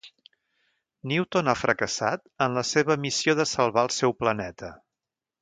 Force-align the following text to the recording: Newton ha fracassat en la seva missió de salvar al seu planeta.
Newton 1.11 1.51
ha 1.51 1.55
fracassat 1.63 2.23
en 2.47 2.57
la 2.61 2.65
seva 2.71 2.97
missió 3.05 3.37
de 3.43 3.47
salvar 3.53 3.85
al 3.85 3.93
seu 3.99 4.17
planeta. 4.25 4.73